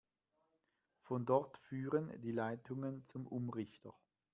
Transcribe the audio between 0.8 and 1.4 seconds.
Von